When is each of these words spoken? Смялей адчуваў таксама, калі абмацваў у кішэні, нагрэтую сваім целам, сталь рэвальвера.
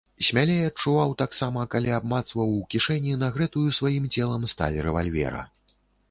Смялей 0.27 0.61
адчуваў 0.67 1.11
таксама, 1.21 1.65
калі 1.73 1.91
абмацваў 1.97 2.53
у 2.53 2.61
кішэні, 2.71 3.13
нагрэтую 3.25 3.65
сваім 3.79 4.07
целам, 4.15 4.47
сталь 4.55 4.79
рэвальвера. 4.87 5.43